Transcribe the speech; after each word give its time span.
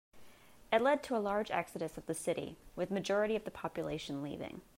It 0.73 0.81
led 0.81 1.03
to 1.03 1.15
a 1.15 1.21
large 1.21 1.51
exodus 1.51 1.95
of 1.95 2.07
the 2.07 2.15
city, 2.15 2.57
with 2.75 2.89
a 2.89 2.93
majority 2.95 3.35
of 3.35 3.43
the 3.43 3.51
population 3.51 4.23
leaving. 4.23 4.61